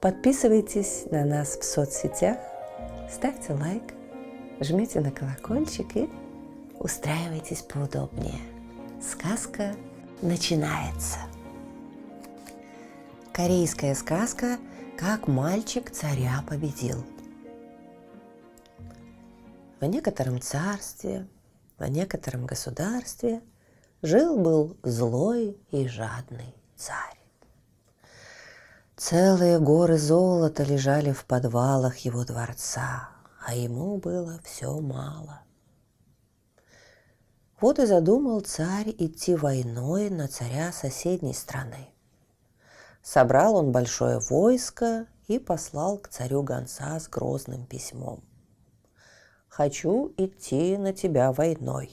Подписывайтесь 0.00 1.04
на 1.10 1.26
нас 1.26 1.58
в 1.58 1.62
соцсетях, 1.62 2.38
ставьте 3.12 3.52
лайк, 3.52 3.82
жмите 4.58 4.98
на 5.00 5.10
колокольчик 5.10 5.94
и 5.94 6.08
устраивайтесь 6.78 7.60
поудобнее. 7.60 8.40
Сказка 9.02 9.76
начинается. 10.22 11.18
Корейская 13.34 13.94
сказка 13.94 14.56
«Как 14.96 15.28
мальчик 15.28 15.90
царя 15.90 16.42
победил». 16.48 17.04
В 19.80 19.84
некотором 19.84 20.40
царстве, 20.40 21.26
в 21.78 21.86
некотором 21.86 22.46
государстве 22.46 23.42
жил-был 24.00 24.78
злой 24.82 25.58
и 25.70 25.86
жадный 25.88 26.54
царь. 26.74 27.19
Целые 29.00 29.58
горы 29.58 29.96
золота 29.96 30.62
лежали 30.62 31.12
в 31.12 31.24
подвалах 31.24 31.96
его 31.98 32.24
дворца, 32.24 33.08
а 33.44 33.54
ему 33.54 33.96
было 33.96 34.38
все 34.44 34.78
мало. 34.78 35.40
Вот 37.60 37.78
и 37.78 37.86
задумал 37.86 38.40
царь 38.42 38.94
идти 38.98 39.34
войной 39.34 40.10
на 40.10 40.28
царя 40.28 40.70
соседней 40.72 41.34
страны. 41.34 41.88
Собрал 43.02 43.56
он 43.56 43.72
большое 43.72 44.20
войско 44.20 45.06
и 45.28 45.38
послал 45.38 45.98
к 45.98 46.08
царю 46.08 46.42
гонца 46.42 47.00
с 47.00 47.08
грозным 47.08 47.64
письмом 47.64 48.22
хочу 49.60 50.14
идти 50.16 50.78
на 50.78 50.94
тебя 50.94 51.32
войной. 51.32 51.90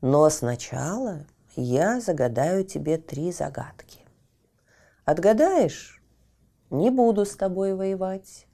Но 0.00 0.30
сначала 0.30 1.26
я 1.54 2.00
загадаю 2.00 2.64
тебе 2.64 2.96
три 2.96 3.30
загадки. 3.32 4.05
Отгадаешь– 5.06 6.02
не 6.70 6.90
буду 6.90 7.24
с 7.24 7.34
тобой 7.34 7.74
воевать. 7.74 8.46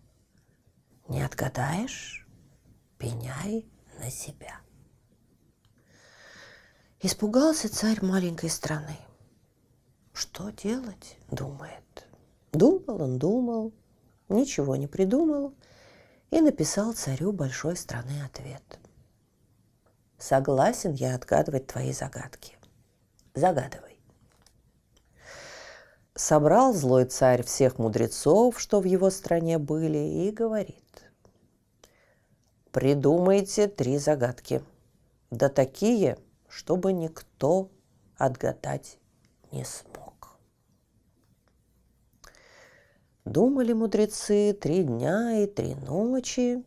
Не 1.09 1.23
отгадаешь– 1.23 2.29
пеняй 2.99 3.67
на 3.99 4.09
себя. 4.09 4.61
Испугался 7.01 7.69
царь 7.69 8.05
маленькой 8.05 8.51
страны. 8.51 8.97
Что 10.13 10.51
делать, 10.51 11.19
думает. 11.33 12.07
Думал 12.53 13.03
он, 13.03 13.19
думал, 13.19 13.73
ничего 14.29 14.77
не 14.77 14.87
придумал– 14.87 15.55
и 16.33 16.41
написал 16.41 16.95
царю 16.95 17.31
большой 17.31 17.77
страны 17.77 18.23
ответ. 18.25 18.79
Согласен 20.19 20.93
я 20.93 21.15
отгадывать 21.15 21.67
твои 21.67 21.93
загадки. 21.93 22.57
Загадывай. 23.35 23.92
Собрал 26.15 26.75
злой 26.75 27.07
царь 27.07 27.43
всех 27.43 27.79
мудрецов, 27.79 28.61
что 28.61 28.81
в 28.81 28.85
его 28.85 29.09
стране 29.09 29.59
были, 29.59 29.99
и 29.99 30.31
говорит. 30.31 30.77
Придумайте 32.71 33.67
три 33.67 33.97
загадки. 33.97 34.63
Да 35.31 35.49
такие, 35.49 36.19
чтобы 36.49 36.93
никто 36.93 37.71
отгадать 38.19 38.99
не 39.53 39.65
смог. 39.65 40.39
Думали 43.25 43.73
мудрецы 43.73 44.53
три 44.53 44.83
дня 44.83 45.39
и 45.39 45.47
три 45.47 45.75
ночи, 45.75 46.63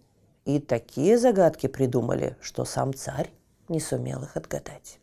и 0.46 0.60
такие 0.60 1.20
загадки 1.20 1.68
придумали, 1.68 2.36
что 2.42 2.66
сам 2.66 2.94
царь 2.94 3.32
не 3.68 3.80
сумел 3.80 4.24
их 4.24 4.38
отгадать. 4.38 5.00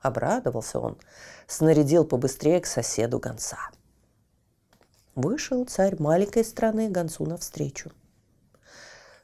Обрадовался 0.00 0.80
он, 0.80 0.98
снарядил 1.46 2.04
побыстрее 2.04 2.60
к 2.60 2.66
соседу 2.66 3.18
гонца. 3.18 3.58
Вышел 5.14 5.64
царь 5.64 5.96
маленькой 6.00 6.44
страны 6.44 6.88
гонцу 6.88 7.24
навстречу. 7.26 7.90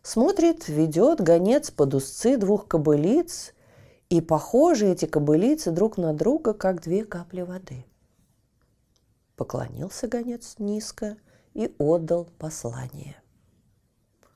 Смотрит, 0.03 0.69
ведет 0.69 1.21
гонец 1.21 1.71
под 1.71 1.95
узцы 1.95 2.37
двух 2.37 2.67
кобылиц, 2.67 3.53
и 4.09 4.21
похожи 4.21 4.87
эти 4.87 5.07
кобылицы 5.07 5.71
друг 5.71 5.97
на 5.97 6.15
друга, 6.15 6.53
как 6.53 6.83
две 6.83 7.05
капли 7.05 7.43
воды. 7.43 7.85
Поклонился 9.37 10.09
гонец 10.09 10.57
низко– 10.59 11.17
и 11.55 11.75
отдал 11.79 12.27
послание. 12.39 13.21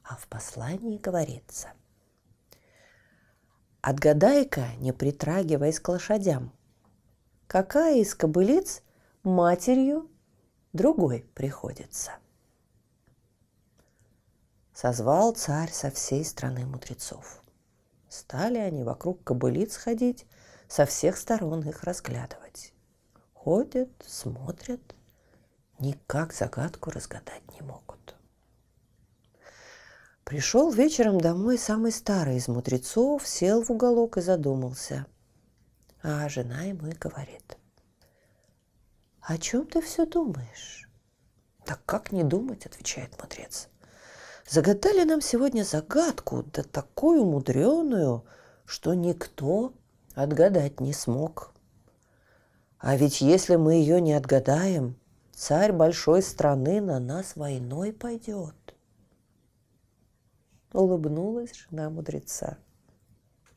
А 0.02 0.16
в 0.16 0.26
послании 0.28 0.98
говорится 0.98 1.72
«Отгадай-ка, 3.80 4.66
не 4.78 4.92
притрагиваясь 4.92 5.80
к 5.80 5.88
лошадям, 5.88 6.52
какая 7.46 7.98
из 7.98 8.14
кобылиц 8.14 8.82
матерью 9.22 10.10
другой 10.74 11.24
приходится?» 11.34 12.12
Созвал 14.74 15.32
царь 15.32 15.72
со 15.72 15.90
всей 15.90 16.22
страны 16.26 16.66
мудрецов. 16.66 17.42
Стали 18.10 18.58
они 18.58 18.84
вокруг 18.84 19.24
кобылиц 19.24 19.76
ходить, 19.76 20.26
со 20.68 20.84
всех 20.84 21.16
сторон 21.16 21.66
их 21.66 21.84
разглядывать. 21.84 22.74
Ходят, 23.32 23.90
смотрят– 24.06 24.82
никак 25.78 26.32
загадку 26.32 26.90
разгадать 26.90 27.42
не 27.52 27.60
могут. 27.62 28.16
Пришел 30.24 30.70
вечером 30.70 31.20
домой 31.20 31.58
самый 31.58 31.92
старый 31.92 32.36
из 32.36 32.48
мудрецов, 32.48 33.26
сел 33.26 33.62
в 33.62 33.70
уголок 33.70 34.16
и 34.16 34.22
задумался. 34.22 35.06
А 36.02 36.28
жена 36.28 36.62
ему 36.62 36.86
и 36.86 36.94
говорит. 36.94 37.58
«О 39.26 39.38
чем 39.38 39.66
ты 39.66 39.80
все 39.80 40.06
думаешь?» 40.06 40.88
«Так 41.64 41.80
как 41.86 42.12
не 42.12 42.22
думать?»– 42.24 42.66
отвечает 42.66 43.20
мудрец. 43.20 43.68
«Загадали 44.48 45.04
нам 45.04 45.20
сегодня 45.22 45.64
загадку, 45.64 46.42
да 46.42 46.62
такую 46.62 47.24
мудреную, 47.24 48.24
что 48.66 48.94
никто 48.94 49.72
отгадать 50.14 50.80
не 50.80 50.92
смог. 50.92 51.54
А 52.78 52.96
ведь 52.96 53.22
если 53.22 53.56
мы 53.56 53.74
ее 53.74 54.00
не 54.00 54.12
отгадаем, 54.12 54.96
царь 55.32 55.72
большой 55.72 56.22
страны 56.22 56.80
на 56.82 57.00
нас 57.00 57.34
войной 57.34 57.92
пойдет. 57.92 58.54
Улыбнулась 60.72 61.54
жена 61.54 61.88
мудреца. 61.88 62.58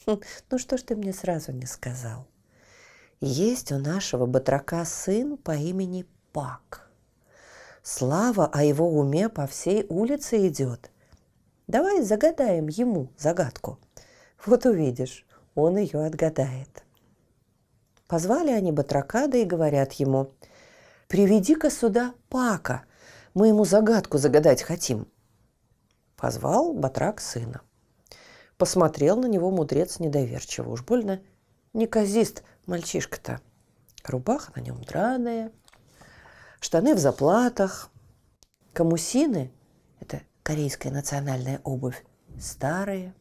«Хм, 0.06 0.22
ну 0.50 0.58
что 0.58 0.78
ж 0.78 0.84
ты 0.84 0.96
мне 0.96 1.12
сразу 1.12 1.52
не 1.52 1.66
сказал? 1.66 2.28
Есть 3.20 3.72
у 3.72 3.78
нашего 3.78 4.26
батрака 4.26 4.86
сын 4.86 5.38
по 5.38 5.52
имени 5.52 6.06
Пак. 6.34 6.90
Слава 7.84 8.48
о 8.48 8.64
его 8.64 8.90
уме 8.90 9.30
по 9.30 9.48
всей 9.48 9.86
улице 9.90 10.48
идет. 10.48 10.92
Давай 11.68 12.02
загадаем 12.02 12.68
ему 12.68 13.10
загадку. 13.18 13.80
Вот 14.46 14.66
увидишь, 14.66 15.26
он 15.56 15.78
ее 15.78 16.06
отгадает. 16.06 16.84
Позвали 18.08 18.52
они 18.52 18.72
батрака, 18.72 19.28
да 19.28 19.38
и 19.38 19.46
говорят 19.46 19.94
ему– 19.94 20.32
приведи-ка 21.08 21.70
сюда 21.70 22.14
Пака, 22.30 22.84
мы 23.34 23.48
ему 23.48 23.66
загадку 23.66 24.18
загадать 24.18 24.62
хотим». 24.62 25.08
Позвал 26.16 26.74
Батрак 26.74 27.22
сына. 27.22 27.62
Посмотрел 28.58 29.18
на 29.18 29.28
него 29.28 29.52
мудрец 29.52 30.00
недоверчиво. 30.00 30.72
Уж 30.72 30.84
больно 30.84 31.22
неказист 31.74 32.44
мальчишка-то. 32.68 33.42
Рубаха 34.04 34.52
на 34.56 34.62
нем 34.62 34.82
драная, 34.84 35.52
штаны 36.60 36.96
в 36.96 37.00
заплатах, 37.00 37.90
камусины– 38.74 39.52
это 40.00 40.22
корейская 40.44 40.92
национальная 40.92 41.60
обувь– 41.64 42.06
старые. 42.40 43.14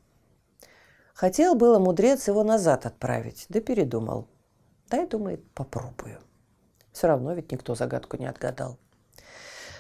Хотел 1.15 1.55
было 1.55 1.79
мудрец 1.79 2.29
его 2.29 2.45
назад 2.45 2.85
отправить, 2.85 3.47
да 3.49 3.61
передумал. 3.61 4.29
Дай, 4.91 5.07
думает, 5.07 5.43
попробую. 5.53 6.21
Все 6.93 7.09
равно 7.09 7.33
ведь 7.33 7.51
никто 7.51 7.75
загадку 7.75 8.17
не 8.17 8.27
отгадал. 8.27 8.79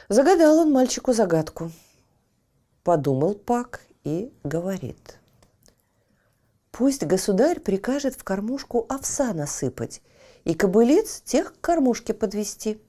Загадал 0.08 0.58
он 0.58 0.72
мальчику 0.72 1.12
загадку. 1.12 1.70
Подумал 2.82 3.34
Пак 3.34 3.82
и 4.02 4.32
говорит. 4.44 5.18
Пусть 6.76 7.06
государь 7.06 7.58
прикажет 7.58 8.16
в 8.16 8.22
кормушку 8.22 8.84
овса 8.90 9.32
насыпать 9.32 10.02
и 10.44 10.52
кобылиц 10.52 11.22
тех 11.22 11.54
к 11.54 11.60
кормушке 11.62 12.12
подвести. 12.12 12.82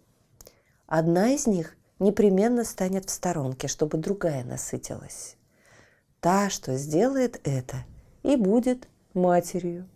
Одна 0.87 1.29
из 1.29 1.47
них 1.47 1.73
непременно 1.97 2.65
станет 2.65 3.05
в 3.05 3.11
сторонке, 3.11 3.69
чтобы 3.69 3.97
другая 3.97 4.43
насытилась. 4.43 5.37
Та, 6.19 6.49
что 6.49 6.75
сделает 6.75 7.39
это, 7.45 7.85
и 8.23 8.35
будет 8.35 8.89
матерью. 9.13 9.87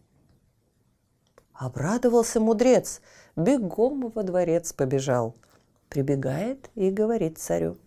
Обрадовался 1.51 2.39
мудрец, 2.39 3.01
бегом 3.35 4.07
во 4.07 4.23
дворец 4.23 4.71
побежал. 4.71 5.35
Прибегает 5.89 6.69
и 6.75 6.91
говорит 6.91 7.39
царю. 7.39 7.77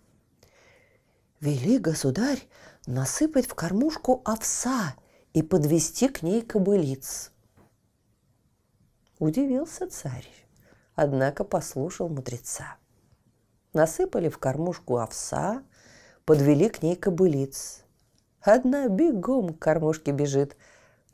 Вели, 1.40 1.78
государь, 1.78 2.46
насыпать 2.84 3.46
в 3.46 3.54
кормушку 3.54 4.20
овса 4.26 4.94
и 5.34 5.42
подвести 5.42 6.08
к 6.08 6.22
ней 6.22 6.40
кобылиц. 6.42 7.32
Удивился 9.19 9.88
царь, 9.90 10.28
однако 10.94 11.44
послушал 11.44 12.08
мудреца. 12.08 12.76
Насыпали 13.72 14.28
в 14.28 14.38
кормушку 14.38 14.98
овса, 14.98 15.64
подвели 16.25 16.69
к 16.69 16.82
ней 16.82 16.94
кобылиц. 16.94 17.82
Одна 18.40 18.88
бегом 18.88 19.54
к 19.54 19.58
кормушке 19.58 20.12
бежит, 20.12 20.56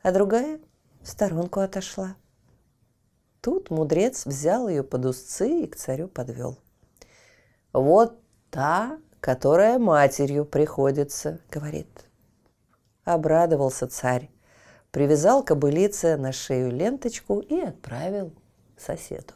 а 0.03 0.11
другая 0.11 0.59
в 1.01 1.07
сторонку 1.07 1.59
отошла. 1.59 2.15
Тут 3.41 3.71
мудрец 3.71 4.27
взял 4.27 4.69
ее 4.69 4.83
под 4.83 5.05
узцы 5.05 5.63
и 5.63 5.67
к 5.67 5.75
царю 5.75 6.07
подвел. 6.07 6.59
«Вот 7.73 8.19
та, 8.51 8.99
которая 9.19 9.79
матерью 9.79 10.45
приходится»,— 10.45 11.39
говорит. 11.49 12.10
Обрадовался 13.11 13.87
царь, 13.87 14.29
привязал 14.91 15.43
кобылице 15.43 16.15
на 16.15 16.31
шею 16.31 16.71
ленточку 16.71 17.41
и 17.41 17.59
отправил 17.59 18.31
соседу. 18.77 19.33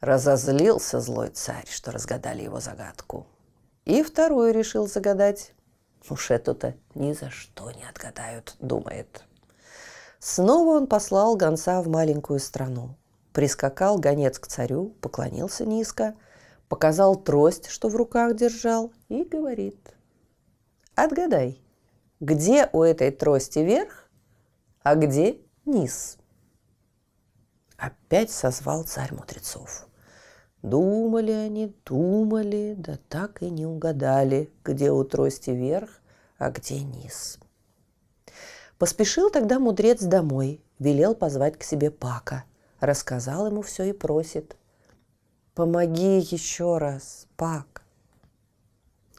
Разозлился 0.00 1.00
злой 1.00 1.30
царь, 1.30 1.66
что 1.66 1.90
разгадали 1.90 2.42
его 2.42 2.60
загадку. 2.60 3.26
И 3.86 4.02
вторую 4.02 4.52
решил 4.52 4.86
загадать. 4.86 5.54
Уж 6.10 6.30
эту-то 6.30 6.74
ни 6.94 7.14
за 7.14 7.30
что 7.30 7.70
не 7.70 7.84
отгадают, 7.88 8.54
думает. 8.60 9.24
Снова 10.18 10.76
он 10.76 10.88
послал 10.88 11.36
гонца 11.36 11.80
в 11.80 11.88
маленькую 11.88 12.38
страну. 12.38 12.96
Прискакал 13.32 13.96
гонец 13.96 14.38
к 14.38 14.46
царю, 14.46 14.90
поклонился 15.00 15.64
низко, 15.64 16.16
показал 16.68 17.16
трость, 17.16 17.70
что 17.70 17.88
в 17.88 17.96
руках 17.96 18.36
держал, 18.36 18.92
и 19.08 19.24
говорит. 19.24 19.94
Отгадай, 21.00 21.62
где 22.20 22.68
у 22.72 22.82
этой 22.82 23.10
трости 23.10 23.60
верх, 23.60 24.08
а 24.82 24.94
где 24.96 25.38
низ? 25.64 26.18
Опять 27.76 28.30
созвал 28.30 28.84
царь 28.84 29.14
мудрецов. 29.14 29.86
Думали 30.62 31.30
они, 31.30 31.72
думали, 31.84 32.74
да 32.76 32.98
так 33.08 33.42
и 33.42 33.50
не 33.50 33.66
угадали, 33.66 34.50
где 34.64 34.90
у 34.90 35.04
трости 35.04 35.50
верх, 35.50 36.00
а 36.38 36.50
где 36.50 36.82
низ. 36.82 37.38
Поспешил 38.78 39.30
тогда 39.30 39.60
мудрец 39.60 40.02
домой, 40.02 40.60
велел 40.80 41.14
позвать 41.14 41.56
к 41.56 41.62
себе 41.62 41.90
Пака. 41.90 42.44
Рассказал 42.80 43.46
ему 43.46 43.62
все 43.62 43.84
и 43.84 43.92
просит. 43.92 44.56
«Помоги 45.54 46.18
еще 46.18 46.78
раз, 46.78 47.26
Пак!» 47.36 47.82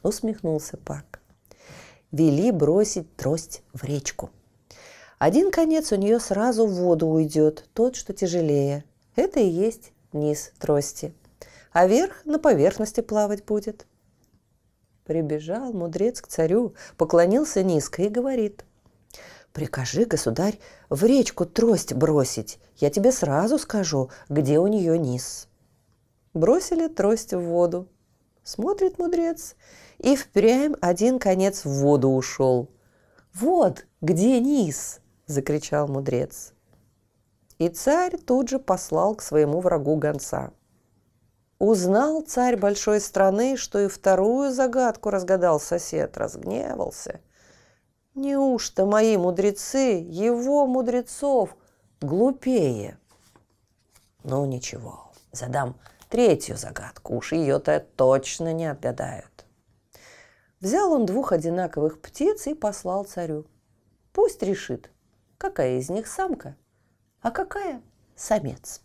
Усмехнулся 0.02 0.78
Пак. 0.78 1.19
Вели 2.12 2.50
бросить 2.50 3.16
трость 3.16 3.62
в 3.72 3.84
речку. 3.84 4.30
Один 5.18 5.50
конец 5.50 5.92
у 5.92 5.96
нее 5.96 6.18
сразу 6.20 6.66
в 6.66 6.72
воду 6.72 7.06
уйдет, 7.06 7.68
тот, 7.74 7.96
что 7.96 8.12
тяжелее. 8.12 8.84
Это 9.16 9.40
и 9.40 9.48
есть 9.48 9.92
низ 10.12 10.52
трости 10.58 11.14
а 11.72 11.86
верх 11.86 12.24
на 12.24 12.38
поверхности 12.38 13.00
плавать 13.00 13.44
будет. 13.44 13.86
Прибежал 15.04 15.72
мудрец 15.72 16.20
к 16.20 16.26
царю, 16.26 16.74
поклонился 16.96 17.62
низко 17.62 18.02
и 18.02 18.08
говорит. 18.08 18.64
«Прикажи, 19.52 20.04
государь, 20.04 20.60
в 20.88 21.02
речку 21.04 21.44
трость 21.44 21.92
бросить. 21.92 22.60
Я 22.76 22.88
тебе 22.88 23.10
сразу 23.10 23.58
скажу, 23.58 24.10
где 24.28 24.60
у 24.60 24.68
нее 24.68 24.96
низ». 24.96 25.48
Бросили 26.34 26.86
трость 26.86 27.32
в 27.32 27.40
воду. 27.40 27.88
Смотрит 28.44 28.98
мудрец, 28.98 29.56
и 30.02 30.16
впрямь 30.16 30.74
один 30.80 31.18
конец 31.18 31.64
в 31.64 31.70
воду 31.70 32.10
ушел. 32.10 32.68
«Вот 33.32 33.86
где 34.00 34.40
низ!»– 34.40 35.00
закричал 35.26 35.88
мудрец. 35.88 36.52
И 37.58 37.68
царь 37.68 38.16
тут 38.16 38.48
же 38.48 38.58
послал 38.58 39.14
к 39.14 39.22
своему 39.22 39.60
врагу 39.60 39.96
гонца– 39.96 40.52
Узнал 41.60 42.22
царь 42.22 42.56
большой 42.56 43.02
страны, 43.02 43.58
что 43.58 43.80
и 43.80 43.88
вторую 43.88 44.50
загадку 44.50 45.10
разгадал 45.10 45.60
сосед, 45.60 46.16
разгневался. 46.16 47.20
Неужто 48.14 48.86
мои 48.86 49.18
мудрецы, 49.18 50.02
его 50.08 50.66
мудрецов, 50.66 51.54
глупее? 52.00 52.98
Ну 54.24 54.46
ничего, 54.46 55.12
задам 55.32 55.76
третью 56.08 56.56
загадку, 56.56 57.16
уж 57.16 57.32
ее-то 57.32 57.84
точно 57.94 58.54
не 58.54 58.64
отгадают. 58.64 59.39
Взял 60.60 60.92
он 60.92 61.06
двух 61.06 61.32
одинаковых 61.32 62.00
птиц 62.00 62.46
и 62.46 62.54
послал 62.54 63.04
царю. 63.04 63.46
Пусть 64.12 64.42
решит, 64.42 64.90
какая 65.38 65.78
из 65.78 65.88
них 65.88 66.06
самка, 66.06 66.54
а 67.22 67.30
какая 67.30 67.80
самец. 68.14 68.82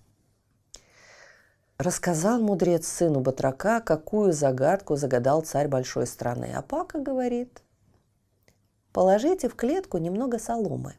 Рассказал 1.77 2.39
мудрец 2.39 2.87
сыну 2.87 3.19
батрака, 3.19 3.81
какую 3.81 4.31
загадку 4.31 4.95
загадал 4.95 5.41
царь 5.41 5.67
большой 5.67 6.07
страны. 6.07 6.53
А 6.55 6.61
Пака 6.61 6.99
говорит, 6.99 7.61
положите 8.93 9.49
в 9.49 9.55
клетку 9.55 9.97
немного 9.97 10.39
соломы. 10.39 10.95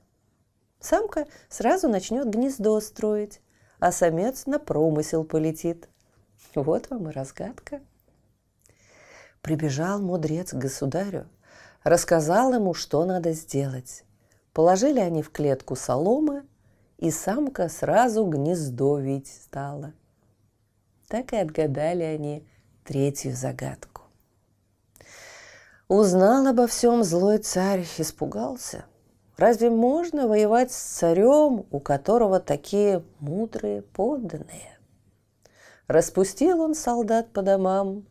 Самка 0.78 1.26
сразу 1.48 1.88
начнет 1.88 2.28
гнездо 2.28 2.78
строить, 2.80 3.40
а 3.78 3.90
самец 3.90 4.44
на 4.44 4.58
промысел 4.58 5.24
полетит. 5.24 5.88
Вот 6.54 6.90
вам 6.90 7.08
и 7.08 7.12
разгадка. 7.12 7.80
Прибежал 9.46 10.02
мудрец 10.02 10.50
к 10.50 10.56
государю, 10.56 11.26
рассказал 11.84 12.52
ему, 12.52 12.74
что 12.74 13.06
надо 13.06 13.32
сделать. 13.32 14.04
Положили 14.52 15.00
они 15.00 15.22
в 15.22 15.30
клетку 15.30 15.74
соломы, 15.74 16.44
и 16.98 17.10
самка 17.10 17.70
сразу 17.70 18.26
гнездо 18.26 18.98
видеть 18.98 19.32
стала– 19.32 19.94
так 21.08 21.32
и 21.32 21.36
отгадали 21.36 22.02
они 22.02 22.46
третью 22.84 23.34
загадку. 23.34 24.02
Узнал 25.88 26.46
обо 26.46 26.66
всем 26.66 27.04
злой 27.04 27.38
царь, 27.38 27.86
испугался. 27.98 28.86
Разве 29.36 29.70
можно 29.70 30.26
воевать 30.26 30.72
с 30.72 30.76
царем, 30.76 31.66
у 31.70 31.78
которого 31.78 32.40
такие 32.40 33.04
мудрые 33.20 33.82
подданные? 33.82 34.78
Распустил 35.86 36.60
он 36.60 36.74
солдат 36.74 37.32
по 37.32 37.42
домам 37.42 38.06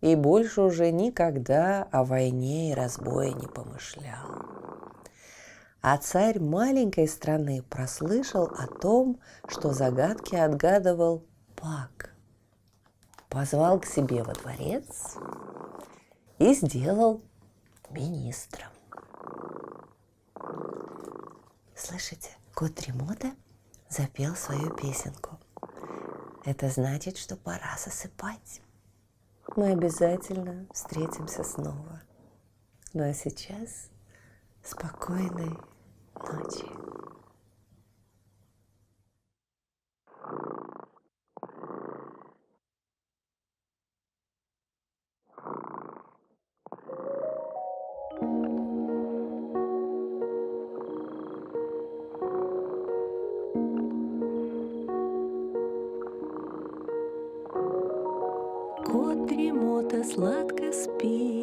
и 0.00 0.14
больше 0.14 0.62
уже 0.62 0.90
никогда 0.90 1.86
о 1.90 2.04
войне 2.04 2.72
и 2.72 2.74
разбое 2.74 3.32
не 3.32 3.46
помышлял. 3.46 4.26
А 5.82 5.96
царь 5.96 6.38
маленькой 6.38 7.08
страны 7.08 7.62
прослышал 7.62 8.44
о 8.44 8.66
том, 8.66 9.18
что 9.48 9.72
загадки 9.72 10.34
отгадывал 10.34 11.24
Пак 11.56 12.10
позвал 13.30 13.80
к 13.80 13.86
себе 13.86 14.22
во 14.22 14.34
дворец 14.34 15.16
и 16.38 16.52
сделал 16.52 17.22
министром. 17.88 18.68
Слышите, 21.74 22.30
кот 22.54 22.78
Ремота 22.82 23.30
запел 23.88 24.34
свою 24.34 24.70
песенку. 24.74 25.38
Это 26.44 26.68
значит, 26.68 27.16
что 27.16 27.36
пора 27.36 27.76
засыпать. 27.82 28.60
Мы 29.56 29.72
обязательно 29.72 30.66
встретимся 30.72 31.42
снова. 31.42 32.02
Ну 32.92 33.08
а 33.08 33.12
сейчас 33.12 33.90
спокойной 34.62 35.58
ночи. 36.14 36.79
Дремота 59.80 60.04
сладко 60.04 60.72
спит, 60.72 61.39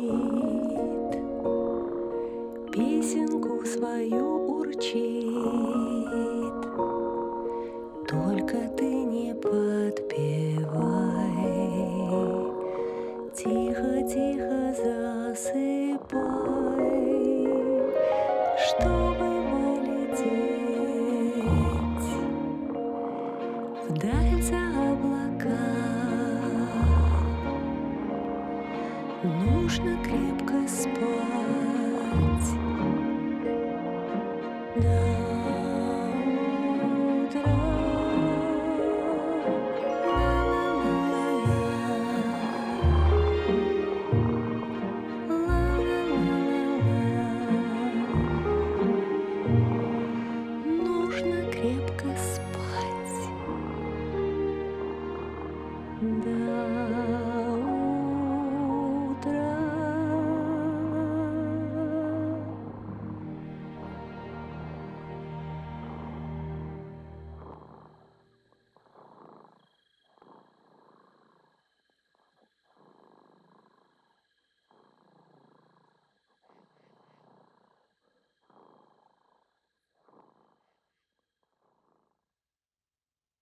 Нужно 29.76 29.96
крепко 30.02 30.12
спать 30.12 30.25